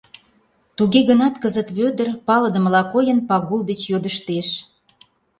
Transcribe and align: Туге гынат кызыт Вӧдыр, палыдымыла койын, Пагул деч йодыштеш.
Туге 0.77 0.99
гынат 1.09 1.35
кызыт 1.43 1.67
Вӧдыр, 1.77 2.09
палыдымыла 2.27 2.83
койын, 2.93 3.19
Пагул 3.27 3.61
деч 3.69 3.81
йодыштеш. 3.91 4.47